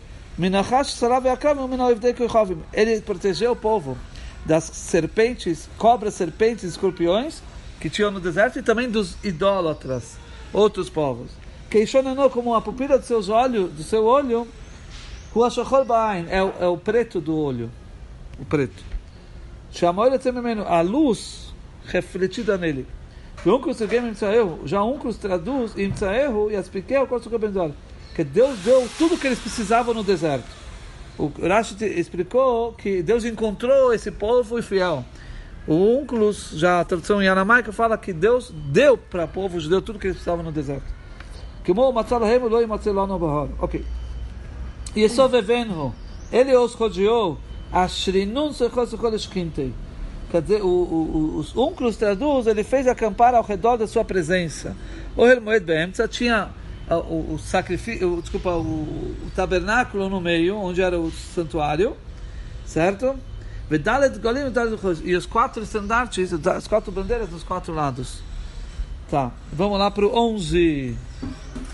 Ele 2.73 3.01
protegeu 3.03 3.53
o 3.53 3.57
povo 3.57 3.99
das 4.45 4.65
serpentes, 4.65 5.69
cobras, 5.77 6.15
serpentes, 6.15 6.65
escorpiões 6.65 7.43
que 7.79 7.91
tinham 7.91 8.11
no 8.11 8.19
deserto 8.19 8.59
e 8.59 8.63
também 8.63 8.89
dos 8.89 9.17
idólatras, 9.23 10.17
outros 10.53 10.89
povos. 10.89 11.31
Queixonanou 11.69 12.31
como 12.31 12.55
a 12.55 12.63
pupila 12.63 12.97
dos 12.97 13.07
seus 13.07 13.29
olhos, 13.29 13.71
do 13.73 13.83
seu 13.83 14.07
olho, 14.07 14.49
é 16.31 16.43
o, 16.43 16.53
é 16.61 16.67
o 16.67 16.79
preto 16.79 17.21
do 17.21 17.37
olho, 17.37 17.71
o 18.39 18.45
preto. 18.47 18.83
Chamou 19.71 20.07
ele 20.07 20.19
a 20.67 20.81
luz 20.81 21.55
refletida 21.85 22.57
nele. 22.57 22.87
Já 24.67 24.83
Uncruz 24.83 25.17
traduz 25.17 25.73
e 25.77 26.55
expliquei 26.55 26.99
que 28.15 28.25
Deus 28.25 28.59
deu 28.59 28.87
tudo 28.99 29.17
que 29.17 29.27
eles 29.27 29.39
precisavam 29.39 29.95
no 29.95 30.05
deserto. 30.05 30.49
O 31.17 31.33
Rashi 31.47 31.83
explicou 31.85 32.73
que 32.73 33.03
Deus 33.03 33.25
encontrou 33.25 33.95
esse 33.95 34.11
povo 34.11 34.59
e 34.59 34.63
fiel. 34.63 35.05
O 35.67 35.75
Unclus, 35.75 36.51
já 36.55 36.81
a 36.81 36.85
tradução 36.85 37.23
em 37.23 37.29
aramaico, 37.29 37.73
fala 37.73 37.97
que 37.97 38.13
Deus 38.13 38.53
deu 38.53 38.99
para 38.99 39.25
o 39.25 39.29
povo 39.29 39.59
judeu 39.59 39.81
tudo 39.81 39.99
que 39.99 40.07
eles 40.07 40.17
precisavam 40.17 40.45
no 40.45 40.53
deserto. 40.53 40.93
Ok. 43.59 43.85
E 44.97 45.09
só 45.09 45.29
vivendo, 45.29 45.95
ele 46.33 46.55
os 46.57 46.75
rodeou, 46.75 47.39
Ashrinun 47.73 48.53
Quer 50.31 50.43
dizer, 50.43 50.63
o, 50.63 50.69
o, 50.69 51.37
os 51.39 51.57
Unclus 51.57 51.97
traduz, 51.97 52.47
ele 52.47 52.63
fez 52.63 52.87
acampar 52.87 53.35
ao 53.35 53.43
redor 53.43 53.77
da 53.77 53.87
sua 53.87 54.05
presença. 54.05 54.77
O 55.17 55.27
Hermoed 55.27 55.65
Beemtza 55.65 56.07
tinha 56.07 56.51
o, 56.89 57.35
o 57.35 57.39
sacrifício, 57.39 58.21
desculpa, 58.21 58.51
o, 58.51 58.63
o, 58.63 59.31
tabernáculo 59.35 60.09
no 60.09 60.21
meio, 60.21 60.57
onde 60.57 60.81
era 60.81 60.99
o 60.99 61.11
santuário, 61.11 61.97
certo? 62.65 63.17
E 65.05 65.15
os 65.15 65.27
quatro 65.27 65.63
estandartes, 65.63 66.33
as 66.33 66.67
quatro 66.67 66.91
bandeiras 66.91 67.31
nos 67.31 67.45
quatro 67.45 67.73
lados. 67.73 68.23
Tá, 69.11 69.33
vamos 69.53 69.79
lá 69.79 69.91
para 69.91 70.07
o 70.07 70.35
11. 70.35 70.97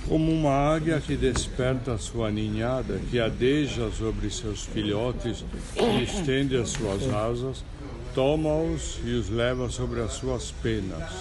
Como 0.09 0.31
uma 0.33 0.53
águia 0.53 1.01
que 1.01 1.17
desperta 1.17 1.99
sua 1.99 2.31
ninhada, 2.31 3.01
que 3.11 3.19
adeja 3.19 3.91
sobre 3.91 4.31
seus 4.31 4.65
filhotes 4.65 5.45
e 5.75 6.05
estende 6.05 6.57
as 6.57 6.71
suas 6.71 7.03
asas, 7.13 7.65
toma-os 8.17 8.99
e 9.05 9.13
os 9.13 9.31
leva 9.31 9.71
sobre 9.71 10.01
as 10.01 10.15
suas 10.15 10.51
penas 10.51 11.13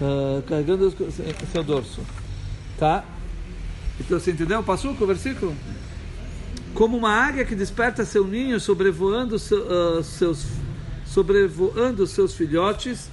uh, 0.00 0.42
carregando 0.42 0.94
seu 1.52 1.64
dorso. 1.64 2.02
Tá? 2.78 3.04
Então 3.98 4.18
você 4.18 4.32
entendeu 4.32 4.60
o 4.60 4.64
passuco, 4.64 5.04
o 5.04 5.06
versículo? 5.06 5.54
Como 6.74 6.96
uma 6.96 7.10
águia 7.10 7.44
que 7.44 7.54
desperta 7.54 8.04
seu 8.04 8.26
ninho 8.26 8.58
sobrevoando 8.60 9.36
uh, 9.36 10.02
seus 10.02 10.46
sobrevoando 11.06 12.06
seus 12.06 12.34
filhotes, 12.34 13.08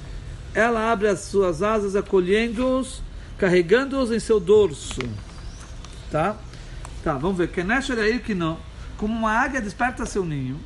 ela 0.56 0.92
abre 0.92 1.08
as 1.08 1.20
suas 1.20 1.62
asas 1.62 1.96
acolhendo-os, 1.96 3.02
carregando-os 3.38 4.12
em 4.12 4.20
seu 4.20 4.40
dorso. 4.40 5.00
Tá? 6.10 6.36
Tá, 7.04 7.14
vamos 7.14 7.38
ver. 7.38 7.50
Kenesher 7.50 7.98
aí 7.98 8.20
que 8.20 8.34
não. 8.34 8.58
Como 8.98 9.14
uma 9.14 9.32
águia 9.32 9.62
desperta 9.62 10.06
seu 10.06 10.26
ninho. 10.26 10.60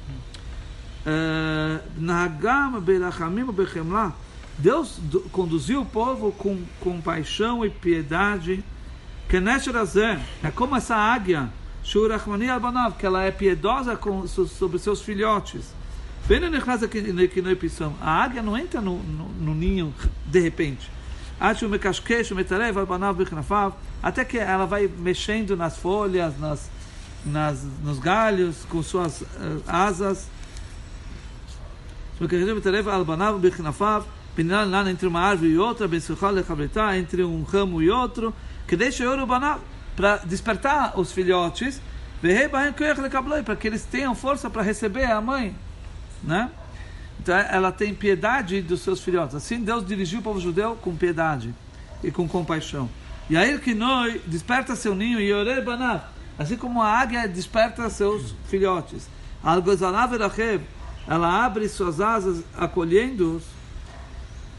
Uh, 1.06 1.80
Nagam 1.98 2.82
berachamim 2.82 3.46
bechemlah 3.46 4.12
Deus 4.58 5.00
conduziu 5.32 5.82
o 5.82 5.86
povo 5.86 6.32
com 6.32 6.64
compaixão 6.80 7.66
e 7.66 7.70
piedade. 7.70 8.64
É 10.44 10.52
como 10.52 10.76
essa 10.76 10.96
águia, 10.96 11.50
que 12.98 13.06
ela 13.06 13.24
é 13.24 13.32
piedosa 13.32 13.98
com, 13.98 14.26
sobre 14.28 14.80
seus 14.80 15.02
filhotes. 15.02 15.74
A 18.02 18.24
águia 18.24 18.42
não 18.42 18.58
entra 18.58 18.80
no, 18.82 18.98
no, 18.98 19.30
no 19.30 19.54
ninho 19.54 19.94
de 20.26 20.40
repente. 20.40 20.90
Até 24.02 24.24
que 24.24 24.38
ela 24.38 24.66
vai 24.66 24.88
mexendo 24.88 25.56
nas 25.56 25.78
folhas, 25.78 26.38
nas, 26.40 26.70
nas, 27.26 27.64
nos 27.84 28.00
galhos, 28.00 28.66
com 28.70 28.82
suas 28.82 29.22
uh, 29.22 29.26
asas 29.68 30.28
entre 34.90 35.08
uma 35.08 35.20
árvore 35.20 35.52
e 35.52 35.58
outra, 35.58 35.88
entre 36.98 37.24
um 37.24 37.44
ramo 37.44 37.82
e 37.82 37.90
outro, 37.90 38.34
que 38.68 38.76
deixa 38.76 39.04
para 39.96 40.18
despertar 40.18 40.98
os 41.00 41.12
filhotes, 41.12 41.82
para 43.44 43.56
que 43.56 43.68
eles 43.68 43.84
tenham 43.84 44.16
força 44.16 44.50
para 44.50 44.62
receber 44.62 45.06
a 45.06 45.22
mãe, 45.22 45.56
né? 46.24 46.50
Então 47.20 47.36
ela 47.36 47.72
tem 47.72 47.94
piedade 47.94 48.62
dos 48.62 48.82
seus 48.82 49.02
filhotes. 49.02 49.36
Assim 49.36 49.60
Deus 49.62 49.86
dirigiu 49.86 50.20
o 50.20 50.24
povo 50.24 50.40
judeu 50.40 50.76
com 50.76 50.96
piedade 50.96 51.54
e 52.04 52.12
com 52.12 52.28
compaixão. 52.28 52.90
E 53.30 53.36
aí 53.36 53.58
que 53.58 53.74
nós 53.74 54.22
desperta 54.28 54.76
seu 54.76 54.94
ninho 54.94 55.20
e 55.20 55.34
orei 55.34 55.60
banav, 55.62 56.04
assim 56.38 56.56
como 56.56 56.82
a 56.82 56.88
águia 56.88 57.28
desperta 57.28 57.90
seus 57.90 58.36
filhotes. 58.48 59.10
Ela 61.08 61.46
abre 61.46 61.68
suas 61.68 62.02
asas 62.02 62.44
acolhendo-os. 62.56 63.44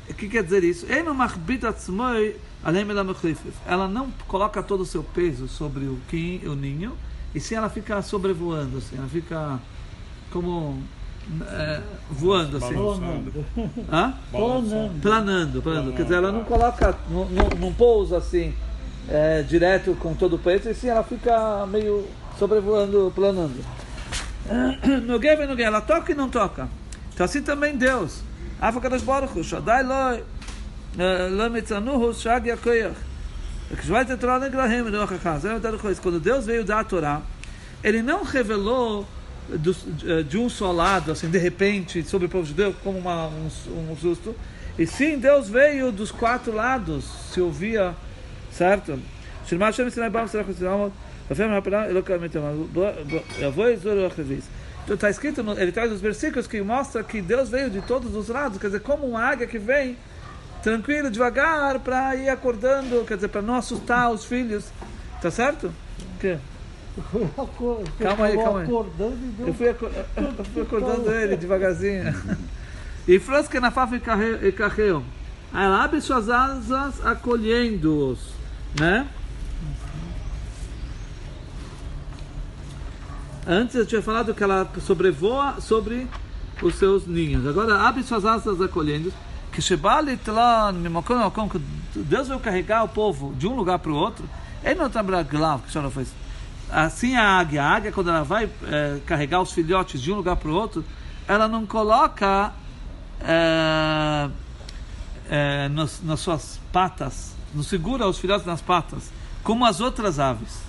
O 0.09 0.15
que 0.15 0.29
quer 0.29 0.43
dizer 0.45 0.63
isso? 0.65 0.87
Ela 3.67 3.89
não 3.89 4.11
coloca 4.27 4.63
todo 4.63 4.81
o 4.81 4.87
seu 4.87 5.03
peso 5.03 5.49
sobre 5.49 5.85
o, 5.87 5.99
quim, 6.09 6.41
o 6.47 6.55
ninho, 6.55 6.97
e 7.35 7.41
sim 7.41 7.55
ela 7.57 7.69
fica 7.69 8.01
sobrevoando, 8.03 8.79
assim, 8.79 8.97
ela 8.97 9.09
fica 9.09 9.61
como 10.31 10.81
é, 11.50 11.80
voando 12.11 12.56
assim. 12.56 12.75
Hã? 13.90 14.14
Planando. 14.30 15.00
Planando, 15.00 15.62
planando. 15.62 15.92
Quer 15.92 16.02
dizer, 16.04 16.14
ela 16.16 16.30
não 16.30 16.45
coloca, 16.45 16.95
não, 17.11 17.25
não, 17.26 17.49
não 17.59 17.73
pousa 17.73 18.18
assim, 18.18 18.54
é, 19.09 19.42
direto 19.42 19.97
com 20.00 20.14
todo 20.14 20.37
o 20.37 20.38
peso, 20.38 20.71
e 20.71 20.75
sim 20.75 20.88
ela 20.88 21.02
fica 21.02 21.66
meio 21.66 22.06
sobrevoando, 22.38 23.12
planando. 23.14 23.64
No 25.06 25.21
Geve, 25.21 25.42
no 25.45 25.56
Geve, 25.56 25.62
ela 25.62 25.80
toca 25.80 26.12
e 26.12 26.14
não 26.14 26.28
toca. 26.28 26.68
Então 27.12 27.25
assim 27.25 27.42
também 27.42 27.76
Deus. 27.76 28.21
Afakadosh 28.61 29.02
Baruch 29.02 29.42
Shaddai 29.42 29.83
Loi, 29.83 30.23
Loi 31.33 31.49
Mitzanuhu, 31.49 32.14
Shag 32.14 32.49
Yakoyach. 32.49 32.97
Quando 36.00 36.21
Deus 36.21 36.47
veio 36.47 36.64
dar 36.64 36.80
a 36.80 36.85
Torá, 36.85 37.23
Ele 37.83 38.00
não 38.00 38.23
revelou 38.23 39.04
de 40.29 40.38
um 40.38 40.49
só 40.49 40.73
lado, 40.73 41.12
assim, 41.12 41.29
de 41.29 41.38
repente, 41.38 42.03
sobre 42.05 42.26
o 42.26 42.29
povo 42.29 42.45
judeu, 42.45 42.75
como 42.83 42.99
uma, 42.99 43.29
um, 43.29 43.49
um 43.91 43.97
susto. 43.97 44.35
E 44.79 44.87
sim, 44.87 45.19
Deus 45.19 45.49
veio 45.49 45.91
dos 45.91 46.11
quatro 46.11 46.53
lados, 46.53 47.05
se 47.33 47.41
ouvia, 47.41 47.95
certo? 48.50 48.99
Então 54.85 54.95
está 54.95 55.11
escrito, 55.11 55.43
no, 55.43 55.59
ele 55.59 55.73
traz 55.73 55.91
os 55.91 56.00
versículos 56.00 56.47
que 56.47 56.61
mostra 56.62 57.03
que 57.03 57.21
Deus 57.21 57.49
veio 57.49 57.69
de 57.71 57.81
todos 57.81 58.15
os 58.15 58.29
lados, 58.29 58.59
quer 58.59 58.69
dizer, 58.69 58.81
como 58.81 59.07
uma 59.07 59.21
águia 59.21 59.47
que 59.47 59.59
vem 59.59 59.97
tranquilo, 60.62 61.11
devagar, 61.11 61.79
para 61.81 62.15
ir 62.17 62.29
acordando, 62.29 63.05
quer 63.05 63.15
dizer, 63.15 63.29
para 63.29 63.43
não 63.43 63.55
assustar 63.55 64.11
os 64.11 64.25
filhos. 64.25 64.65
Tá 65.21 65.31
certo? 65.31 65.69
O 65.69 66.19
quê? 66.21 66.38
Calma 67.99 68.26
aí, 68.26 68.37
calma 68.37 68.61
aí. 68.61 68.71
Eu 68.71 69.55
fui, 69.55 69.69
eu 69.69 70.45
fui 70.53 70.62
acordando 70.62 71.11
ele 71.12 71.37
devagarzinho. 71.37 72.15
E 73.09 73.21
frasca 73.21 73.61
na 73.61 73.71
fafa 73.71 73.95
e 73.95 74.50
carreu. 74.50 75.05
Ela 75.55 75.85
abre 75.85 76.00
suas 76.00 76.29
asas 76.29 77.07
acolhendo-os, 77.07 78.19
né? 78.76 79.07
Antes 83.47 83.76
eu 83.76 83.87
tinha 83.87 84.03
falado 84.03 84.35
que 84.35 84.43
ela 84.43 84.69
sobrevoa 84.85 85.61
sobre 85.61 86.09
os 86.61 86.75
seus 86.75 87.07
ninhos. 87.07 87.47
Agora 87.47 87.81
abre 87.81 88.03
suas 88.03 88.25
asas 88.25 88.61
acolhendo. 88.61 89.12
Que 89.53 89.62
Deus 91.95 92.26
veio 92.26 92.41
carregar 92.41 92.83
o 92.83 92.88
povo 92.88 93.33
de 93.35 93.47
um 93.47 93.55
lugar 93.55 93.79
para 93.79 93.93
o 93.93 93.95
outro. 93.95 94.29
Ele 94.65 94.75
não 94.75 94.88
está 94.88 95.00
que 95.61 95.71
não 95.81 95.91
fez. 95.93 96.09
Assim 96.71 97.15
a 97.15 97.39
águia, 97.39 97.63
a 97.63 97.71
águia 97.71 97.93
quando 97.93 98.11
ela 98.11 98.25
vai 98.25 98.51
é, 98.65 98.99
carregar 99.07 99.41
os 99.41 99.53
filhotes 99.53 100.01
de 100.01 100.13
um 100.13 100.17
lugar 100.17 100.37
para 100.37 100.51
o 100.51 100.55
outro, 100.55 100.85
ela 101.29 101.47
não 101.47 101.65
coloca 101.65 102.53
é, 103.21 104.29
é, 105.31 105.69
nos, 105.69 106.03
nas 106.03 106.21
suas 106.21 106.61
patas, 106.73 107.35
não 107.55 107.63
segura 107.63 108.07
os 108.07 108.19
filhotes 108.19 108.47
nas 108.47 108.61
patas, 108.61 109.11
como 109.43 109.65
as 109.65 109.81
outras 109.81 110.19
aves. 110.19 110.67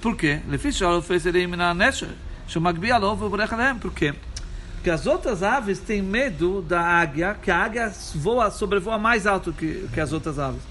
Por 0.00 0.16
quê? 0.16 0.40
Por 3.80 3.92
quê? 3.92 4.14
Porque 4.74 4.90
as 4.90 5.06
outras 5.06 5.42
aves 5.42 5.78
têm 5.78 6.02
medo 6.02 6.62
da 6.62 6.80
águia, 6.80 7.36
que 7.40 7.50
a 7.50 7.58
águia 7.58 7.92
voa, 8.14 8.50
sobrevoa 8.50 8.98
mais 8.98 9.26
alto 9.26 9.52
que, 9.52 9.88
que 9.92 10.00
as 10.00 10.12
outras 10.12 10.38
aves. 10.38 10.62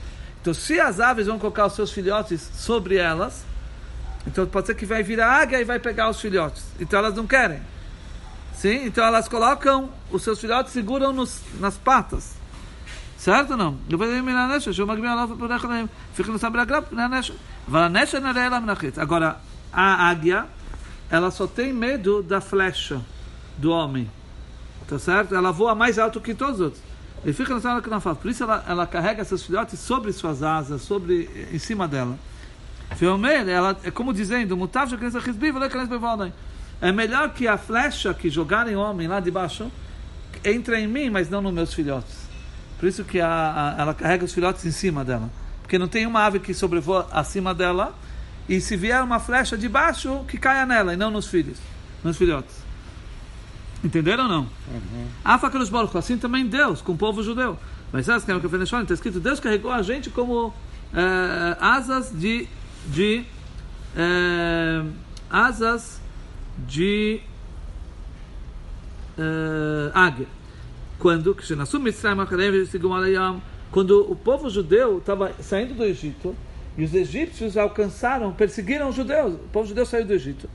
Então, 0.41 0.53
se 0.53 0.79
as 0.79 0.99
aves 0.99 1.27
vão 1.27 1.39
colocar 1.39 1.65
os 1.65 1.73
seus 1.73 1.91
filhotes 1.91 2.49
sobre 2.53 2.97
elas, 2.97 3.43
então 4.27 4.45
pode 4.45 4.67
ser 4.67 4.75
que 4.75 4.85
vai 4.85 5.03
vir 5.03 5.21
a 5.21 5.31
águia 5.31 5.59
e 5.59 5.63
vai 5.63 5.79
pegar 5.79 6.09
os 6.09 6.19
filhotes. 6.19 6.63
Então 6.79 6.99
elas 6.99 7.15
não 7.15 7.27
querem. 7.27 7.59
Sim? 8.53 8.85
Então 8.85 9.03
elas 9.03 9.27
colocam 9.27 9.89
os 10.11 10.23
seus 10.23 10.39
filhotes, 10.39 10.71
seguram 10.71 11.13
nos, 11.13 11.41
nas 11.59 11.77
patas. 11.77 12.35
Certo 13.17 13.51
ou 13.51 13.57
não? 13.57 13.77
Agora, 18.99 19.37
a 19.71 20.09
águia, 20.09 20.45
ela 21.09 21.31
só 21.31 21.47
tem 21.47 21.73
medo 21.73 22.21
da 22.21 22.39
flecha 22.39 23.01
do 23.57 23.71
homem. 23.71 24.09
Tá 24.87 24.99
certo? 24.99 25.33
Ela 25.33 25.51
voa 25.51 25.73
mais 25.73 25.97
alto 25.97 26.21
que 26.21 26.33
todos 26.33 26.55
os 26.55 26.61
outros. 26.61 26.83
Ele 27.23 27.33
fica 27.33 27.59
sala 27.59 27.81
que 27.81 27.89
não 27.89 27.99
faz. 27.99 28.17
Por 28.17 28.29
isso 28.29 28.43
ela, 28.43 28.63
ela 28.67 28.85
carrega 28.85 29.23
seus 29.23 29.43
filhotes 29.43 29.79
sobre 29.79 30.13
suas 30.13 30.43
asas, 30.43 30.83
sobre, 30.83 31.49
em 31.51 31.57
cima 31.57 31.87
dela. 31.87 32.17
Ela 33.47 33.77
é 33.83 33.91
como 33.91 34.13
dizendo, 34.13 34.55
é 36.81 36.91
melhor 36.91 37.29
que 37.33 37.47
a 37.47 37.57
flecha 37.57 38.13
que 38.13 38.29
jogarem 38.29 38.75
homem 38.75 39.07
lá 39.07 39.19
de 39.19 39.31
baixo 39.31 39.71
entre 40.43 40.79
em 40.79 40.87
mim, 40.87 41.09
mas 41.09 41.29
não 41.29 41.41
nos 41.41 41.53
meus 41.53 41.73
filhotes. 41.73 42.25
Por 42.77 42.87
isso 42.87 43.03
que 43.03 43.19
a, 43.19 43.75
a, 43.77 43.81
ela 43.81 43.93
carrega 43.93 44.25
os 44.25 44.33
filhotes 44.33 44.65
em 44.65 44.71
cima 44.71 45.03
dela. 45.03 45.29
Porque 45.61 45.79
não 45.79 45.87
tem 45.87 46.05
uma 46.05 46.23
ave 46.23 46.39
que 46.39 46.53
sobrevoa 46.53 47.07
acima 47.11 47.53
dela, 47.53 47.95
e 48.47 48.61
se 48.61 48.75
vier 48.77 49.01
uma 49.01 49.19
flecha 49.19 49.57
de 49.57 49.67
baixo, 49.67 50.23
que 50.27 50.37
caia 50.37 50.65
nela, 50.65 50.93
e 50.93 50.97
não 50.97 51.09
nos 51.09 51.27
filhos, 51.27 51.57
nos 52.03 52.17
filhotes. 52.17 52.55
Entenderam 53.83 54.25
ou 54.25 54.29
não? 54.29 54.41
Uhum. 54.41 55.07
Assim 55.97 56.17
também 56.17 56.45
Deus, 56.45 56.81
com 56.81 56.91
o 56.91 56.97
povo 56.97 57.23
judeu. 57.23 57.57
Mas 57.91 58.05
sabe 58.05 58.23
que 58.23 58.31
é 58.31 58.35
o 58.35 58.39
que 58.39 58.47
está 58.47 58.93
escrito? 58.93 59.19
Deus 59.19 59.39
carregou 59.39 59.71
a 59.71 59.81
gente 59.81 60.09
como 60.09 60.53
é, 60.93 61.57
asas 61.59 62.11
de, 62.13 62.47
de 62.87 63.25
é, 63.95 64.83
asas 65.29 66.01
de 66.67 67.21
é, 69.17 69.91
águia 69.93 70.27
quando 70.99 71.35
quando 73.71 74.11
o 74.11 74.15
povo 74.15 74.49
judeu 74.49 74.97
estava 74.99 75.33
saindo 75.41 75.73
do 75.73 75.83
Egito 75.83 76.35
e 76.77 76.83
os 76.83 76.93
egípcios 76.93 77.57
alcançaram, 77.57 78.31
perseguiram 78.31 78.89
os 78.89 78.95
judeus, 78.95 79.33
o 79.35 79.47
povo 79.51 79.67
judeu 79.67 79.85
saiu 79.85 80.05
do 80.05 80.13
Egito. 80.13 80.49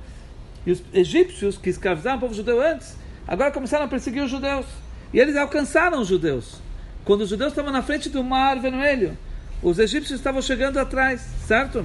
E 0.67 0.73
os 0.73 0.83
egípcios 0.93 1.57
que 1.57 1.71
escravizaram 1.71 2.19
o 2.19 2.21
povo 2.21 2.35
judeu 2.35 2.61
antes, 2.61 2.97
agora 3.27 3.51
começaram 3.51 3.85
a 3.85 3.89
perseguir 3.89 4.23
os 4.23 4.31
judeus. 4.31 4.67
E 5.13 5.19
eles 5.19 5.37
alcançaram 5.37 6.01
os 6.01 6.09
judeus. 6.09 6.61
Quando 7.05 7.23
os 7.23 7.31
judeus 7.31 7.53
estavam 7.53 7.73
na 7.73 7.83
frente 7.83 8.09
do 8.09 8.23
mar 8.23 8.59
vermelho, 8.59 9.17
os 9.63 9.79
egípcios 9.79 10.19
estavam 10.19 10.43
chegando 10.43 10.79
atrás, 10.79 11.21
certo? 11.47 11.85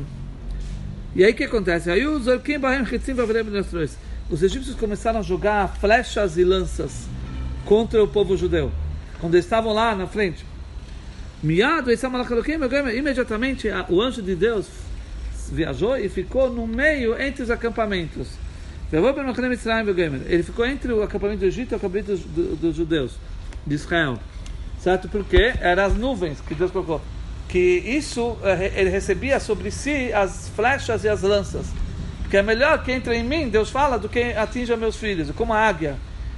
E 1.16 1.24
aí 1.24 1.32
o 1.32 1.36
que 1.36 1.46
acontece? 1.46 1.90
Aí 1.90 2.06
os 2.06 2.28
os 4.28 4.42
egípcios 4.44 4.76
começaram 4.76 5.20
a 5.20 5.24
jogar 5.24 5.78
flechas 5.78 6.36
e 6.38 6.44
lanças 6.44 7.08
contra 7.64 8.04
o 8.04 8.08
povo 8.08 8.36
judeu, 8.36 8.72
quando 9.20 9.36
eles 9.36 9.46
estavam 9.46 9.72
lá 9.72 9.96
na 9.96 10.08
frente. 10.08 10.44
Imediatamente 11.42 13.68
o 13.88 14.02
anjo 14.02 14.22
de 14.22 14.36
Deus 14.36 14.68
viajou 15.52 15.96
e 15.98 16.10
ficou 16.10 16.52
no 16.52 16.68
meio 16.68 17.18
entre 17.22 17.44
os 17.44 17.52
acampamentos. 17.52 18.28
Ele 18.92 20.44
ficou 20.44 20.66
entre 20.66 20.92
o 20.92 21.02
acampamento 21.02 21.40
do 21.40 21.46
Egito 21.46 21.72
e 21.72 21.76
o 21.76 21.78
acampamento 21.78 22.12
dos, 22.12 22.20
dos, 22.22 22.60
dos 22.60 22.76
judeus, 22.76 23.14
de 23.66 23.76
Israel. 23.76 24.20
Certo? 24.80 25.08
Porque 25.08 25.54
eram 25.60 25.86
as 25.86 25.96
nuvens 25.96 26.42
que 26.42 26.54
Deus 26.54 26.72
colocou. 26.72 27.02
Que 27.48 27.60
isso 27.60 28.38
eh, 28.44 28.74
ele 28.76 28.90
recebia 28.90 29.40
sobre 29.40 29.72
si 29.72 30.12
as 30.14 30.50
flechas 30.56 31.04
e 31.04 31.10
as 31.10 31.22
lanças. 31.22 31.68
Porque 32.22 32.38
é 32.38 32.42
melhor 32.42 32.84
que 32.84 32.92
entre 32.92 33.16
em 33.16 33.24
mim, 33.24 33.50
Deus 33.50 33.70
fala, 33.70 33.98
do 34.00 34.10
que 34.10 34.34
atinja 34.34 34.76
meus 34.76 34.96
filhos, 34.96 35.30
como 35.32 35.54
a 35.54 35.60
águia 35.60 35.96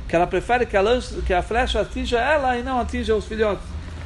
que 0.08 0.16
ela 0.16 0.26
prefere 0.26 0.66
que 0.66 0.78
a, 0.78 0.82
lança, 0.82 1.22
que 1.22 1.34
a 1.34 1.42
flecha 1.42 1.82
atinja 1.82 2.20
ela 2.20 2.58
e 2.58 2.64
não 2.64 2.80
atinja 2.80 3.16
os 3.16 3.26
filhotes. 3.26 3.66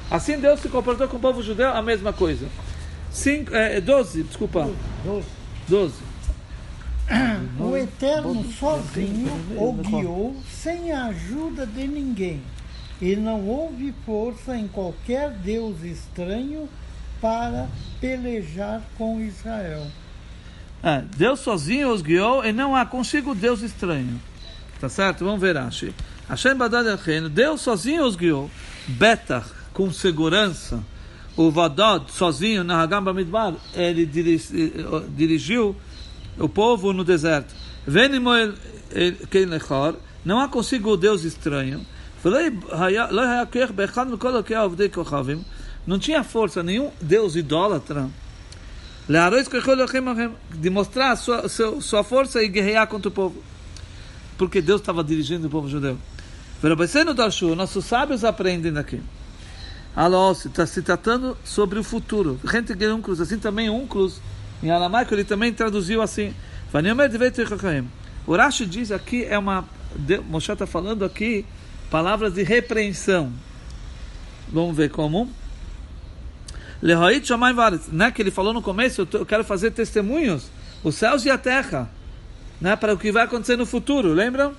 Assim 0.10 0.40
Deus 0.40 0.60
se 0.60 0.68
comportou 0.68 1.08
com 1.08 1.18
o 1.18 1.20
povo 1.20 1.44
judeu 1.44 1.70
a 1.70 1.82
mesma 1.82 2.12
coisa. 2.12 2.48
Cinco, 3.12 3.56
é, 3.56 3.80
12, 3.80 4.24
desculpa. 4.24 4.70
12. 5.06 5.28
12. 5.68 5.94
O 7.60 7.76
Eterno 7.76 8.44
sozinho 8.54 9.32
o 9.58 9.74
guiou 9.74 10.36
sem 10.50 10.92
a 10.92 11.08
ajuda 11.08 11.66
de 11.66 11.86
ninguém, 11.86 12.42
e 13.02 13.16
não 13.16 13.46
houve 13.48 13.94
força 14.06 14.56
em 14.56 14.68
qualquer 14.68 15.30
Deus 15.30 15.84
estranho 15.84 16.70
para 17.22 17.70
pelejar 18.02 18.82
com 18.98 19.22
Israel. 19.22 19.86
É, 20.84 21.04
Deus 21.16 21.40
sozinho 21.40 21.94
os 21.94 22.02
guiou 22.02 22.44
e 22.44 22.52
não 22.52 22.76
há 22.76 22.86
consigo 22.86 23.36
Deus 23.36 23.62
estranho. 23.62 24.20
Tá 24.80 24.90
certo? 24.90 25.24
Vamos 25.24 25.40
ver, 25.40 25.56
Rashi. 25.56 25.94
Hashem 26.28 26.56
Badad 26.56 26.88
Elcheinu, 26.88 27.30
Deus 27.30 27.62
sozinho 27.62 28.04
os 28.04 28.16
guiou. 28.16 28.50
Betach, 28.88 29.48
com 29.74 29.92
segurança. 29.92 30.84
O 31.38 31.50
Vadod, 31.50 32.12
sozinho, 32.12 32.64
na 32.64 32.82
Hagam 32.82 33.02
Bamidbar, 33.02 33.54
ele 33.74 34.06
dirigiu 34.06 35.76
o 36.38 36.50
povo 36.50 36.92
no 36.92 37.06
deserto. 37.06 37.56
Venimoel 37.88 38.54
Keilechor, 39.30 39.96
não 40.26 40.40
há 40.40 40.50
consigo 40.50 40.98
Deus 40.98 41.24
estranho. 41.24 41.86
Não 45.86 45.98
tinha 45.98 46.24
força 46.24 46.62
nenhum 46.62 46.91
Deus 47.02 47.36
idólatra 47.36 48.10
de 50.54 50.70
mostrar 50.70 51.15
sua, 51.15 51.50
sua, 51.50 51.82
sua 51.82 52.04
força 52.04 52.41
e 52.41 52.48
guerrear 52.48 52.88
contra 52.88 53.10
o 53.10 53.12
povo. 53.12 53.44
Porque 54.38 54.62
Deus 54.62 54.82
estava 54.82 55.04
dirigindo 55.04 55.48
o 55.48 55.50
povo 55.50 55.67
judeu. 55.67 55.98
Nossos 57.56 57.86
sábios 57.86 58.24
aprendem 58.24 58.72
daqui. 58.72 59.02
Alós 59.96 60.46
está 60.46 60.65
se 60.65 60.82
tratando 60.82 61.38
sobre 61.44 61.80
o 61.80 61.84
futuro. 61.84 62.39
Assim 63.20 63.38
também 63.39 63.70
Unclus, 63.70 64.22
em 64.63 64.70
aramaico, 64.70 65.13
ele 65.13 65.26
também 65.26 65.52
traduziu 65.52 66.02
assim. 66.02 66.34
O 68.26 68.36
Rashi 68.36 68.65
diz 68.65 68.91
aqui, 68.91 69.26
é 69.26 69.38
uma. 69.38 69.65
Moshe 70.30 70.52
está 70.52 70.65
falando 70.65 71.04
aqui 71.04 71.46
palavras 71.89 72.34
de 72.34 72.44
repreensão. 72.44 73.34
Vamos 74.48 74.78
ver 74.78 74.89
como. 74.89 75.30
Lehoit 76.82 77.28
Shamayim 77.28 77.56
né? 77.91 78.12
Que 78.12 78.22
ele 78.22 78.32
falou 78.32 78.54
no 78.54 78.62
começo, 78.62 79.08
eu, 79.13 79.26
quero 79.26 79.44
fazer 79.44 79.72
testemunhos, 79.72 80.50
os 80.84 80.96
céus 80.96 81.26
e 81.26 81.30
a 81.30 81.38
terra, 81.38 81.89
né? 82.60 82.76
Para 82.76 82.94
o 82.94 82.98
que 82.98 83.12
vai 83.12 83.24
acontecer 83.24 83.56
no 83.56 83.65
futuro, 83.65 84.13
lembram? 84.13 84.54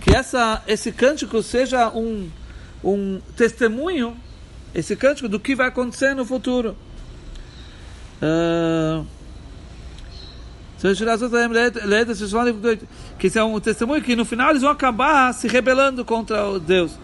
Que 0.00 0.14
essa, 0.14 0.62
esse 0.66 0.90
cântico 0.90 1.42
seja 1.42 1.88
um, 1.90 2.28
um 2.82 3.20
testemunho, 3.36 4.16
esse 4.74 4.96
cântico 4.96 5.28
do 5.28 5.38
que 5.38 5.54
vai 5.54 5.68
acontecer 5.68 6.14
no 6.14 6.24
futuro. 6.24 6.76
Uh, 8.20 9.06
que 13.16 13.38
é 13.38 13.44
um 13.44 13.60
testemunho 13.60 14.02
que 14.02 14.16
no 14.16 14.24
final 14.24 14.50
eles 14.50 14.62
vão 14.62 14.70
acabar 14.72 15.32
se 15.32 15.46
rebelando 15.46 16.04
contra 16.04 16.58
Deus. 16.58 16.98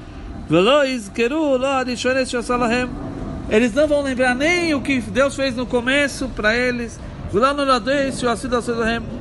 Eles 3.50 3.74
não 3.74 3.86
vão 3.86 4.02
lembrar 4.02 4.34
nem 4.34 4.74
o 4.74 4.80
que 4.80 5.00
Deus 5.00 5.36
fez 5.36 5.54
no 5.54 5.66
começo 5.66 6.28
para 6.28 6.56
eles, 6.56 6.98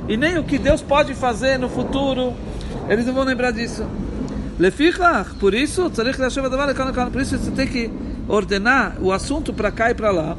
e 0.08 0.16
nem 0.16 0.38
o 0.38 0.44
que 0.44 0.58
Deus 0.58 0.80
pode 0.80 1.14
fazer 1.14 1.58
no 1.58 1.68
futuro. 1.68 2.34
Eles 2.88 3.04
não 3.06 3.12
vão 3.12 3.24
lembrar 3.24 3.50
disso. 3.50 3.84
Por 5.38 5.54
isso, 5.54 5.90
por 5.90 7.20
isso 7.20 7.38
você 7.38 7.50
tem 7.50 7.66
que 7.66 7.90
ordenar 8.26 8.96
o 9.00 9.12
assunto 9.12 9.52
para 9.52 9.70
cá 9.70 9.90
e 9.90 9.94
para 9.94 10.10
lá. 10.10 10.36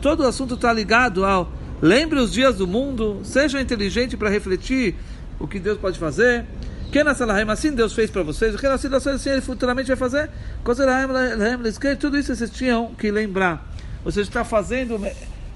Todo 0.00 0.24
o 0.24 0.26
assunto 0.26 0.54
está 0.54 0.72
ligado 0.72 1.24
ao 1.24 1.50
Lembre 1.82 2.18
os 2.18 2.30
dias 2.30 2.56
do 2.56 2.66
mundo, 2.66 3.20
seja 3.24 3.58
inteligente 3.58 4.14
para 4.14 4.28
refletir 4.28 4.94
o 5.38 5.48
que 5.48 5.58
Deus 5.58 5.78
pode 5.78 5.98
fazer. 5.98 6.44
Que 6.90 7.04
na 7.04 7.12
assim 7.52 7.72
Deus 7.72 7.92
fez 7.92 8.10
para 8.10 8.22
vocês, 8.22 8.54
o 8.54 8.58
que 8.58 8.66
na 8.66 8.74
assim 8.74 9.30
Ele 9.30 9.40
futuramente 9.40 9.88
vai 9.88 9.96
fazer. 9.96 10.30
Tudo 11.98 12.18
isso 12.18 12.34
vocês 12.34 12.50
tinham 12.50 12.94
que 12.94 13.10
lembrar. 13.10 13.64
Você 14.04 14.22
está 14.22 14.44
fazendo, 14.44 15.00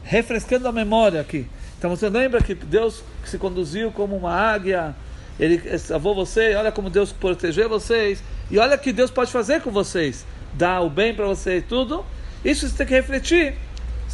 refrescando 0.03 0.69
a 0.69 0.73
memória 0.73 1.21
aqui. 1.21 1.47
Então 1.79 1.91
você 1.91 2.09
lembra 2.09 2.43
que 2.43 2.55
Deus 2.55 3.03
se 3.25 3.37
conduziu 3.37 3.91
como 3.91 4.17
uma 4.17 4.33
águia, 4.33 4.95
Ele 5.39 5.79
salvou 5.79 6.15
você, 6.15 6.55
olha 6.55 6.71
como 6.71 6.89
Deus 6.89 7.13
protegeu 7.13 7.69
vocês, 7.69 8.23
e 8.51 8.59
olha 8.59 8.77
o 8.77 8.79
que 8.79 8.93
Deus 8.93 9.11
pode 9.11 9.33
fazer 9.33 9.61
com 9.61 9.71
vocês, 9.71 10.25
dar 10.53 10.81
o 10.83 10.91
bem 10.91 11.15
para 11.15 11.27
vocês, 11.27 11.65
tudo. 11.69 12.05
Isso 12.45 12.69
você 12.69 12.77
tem 12.77 12.87
que 12.87 12.95
refletir 12.95 13.55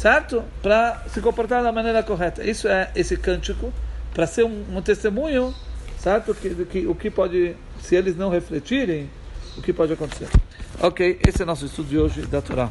certo? 0.01 0.43
Para 0.63 1.03
se 1.13 1.21
comportar 1.21 1.61
da 1.61 1.71
maneira 1.71 2.01
correta. 2.01 2.43
Isso 2.43 2.67
é 2.67 2.89
esse 2.95 3.15
cântico, 3.15 3.71
para 4.13 4.25
ser 4.25 4.43
um, 4.43 4.65
um, 4.75 4.81
testemunho, 4.81 5.53
certo? 6.01 6.33
Que, 6.33 6.65
que, 6.65 6.87
o 6.87 6.95
que 6.95 7.11
pode, 7.11 7.55
se 7.79 7.95
eles 7.95 8.17
não 8.17 8.29
refletirem, 8.29 9.09
o 9.57 9.61
que 9.61 9.71
pode 9.71 9.93
acontecer. 9.93 10.27
Ok, 10.79 11.19
esse 11.25 11.43
é 11.43 11.45
nosso 11.45 11.65
estudo 11.65 11.89
de 11.89 11.97
hoje 11.97 12.21
da 12.23 12.41
Torá. 12.41 12.69